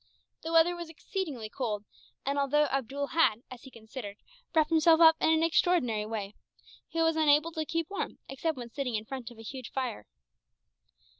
[0.41, 1.85] The weather was exceedingly cold,
[2.25, 4.17] and although Abdool had, as he considered,
[4.51, 6.33] wrapped himself up in an extraordinary way,
[6.87, 10.07] he was unable to keep warm, except when sitting in front of a huge fire.